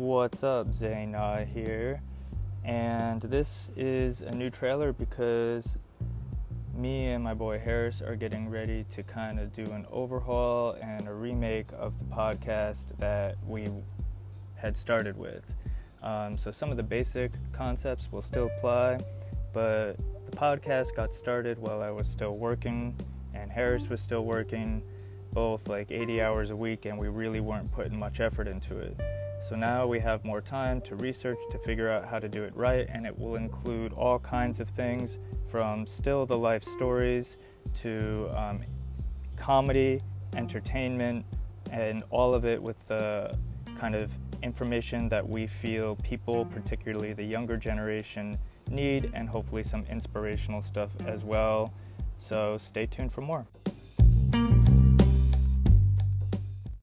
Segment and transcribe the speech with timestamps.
[0.00, 2.00] What's up, Zaina here,
[2.64, 5.76] and this is a new trailer because
[6.74, 11.06] me and my boy Harris are getting ready to kind of do an overhaul and
[11.06, 13.68] a remake of the podcast that we
[14.54, 15.44] had started with.
[16.02, 19.00] Um, so some of the basic concepts will still apply,
[19.52, 22.96] but the podcast got started while I was still working
[23.34, 24.82] and Harris was still working
[25.34, 28.98] both like 80 hours a week, and we really weren't putting much effort into it.
[29.40, 32.54] So now we have more time to research to figure out how to do it
[32.54, 37.38] right, and it will include all kinds of things from still the life stories
[37.80, 38.60] to um,
[39.36, 40.02] comedy,
[40.36, 41.24] entertainment,
[41.70, 43.36] and all of it with the
[43.78, 44.12] kind of
[44.42, 48.38] information that we feel people, particularly the younger generation,
[48.70, 51.72] need, and hopefully some inspirational stuff as well.
[52.18, 53.46] So stay tuned for more.